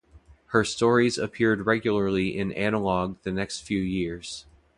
Her 0.47 0.63
stories 0.63 1.19
appeared 1.19 1.67
regularly 1.67 2.35
in 2.35 2.51
"Analog" 2.53 3.19
the 3.21 3.31
next 3.31 3.59
few 3.59 3.81
years. 3.83 4.47